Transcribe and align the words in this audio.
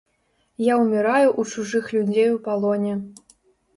Я 0.71 0.77
ўміраю 0.83 1.27
ў 1.39 1.53
чужых 1.53 1.85
людзей 1.99 2.29
у 2.39 2.43
палоне. 2.49 2.93